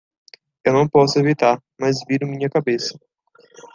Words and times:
Eu 0.65 0.73
não 0.73 0.87
posso 0.89 1.19
evitar, 1.19 1.61
mas 1.79 2.03
viro 2.09 2.25
minha 2.27 2.49
cabeça. 2.49 2.97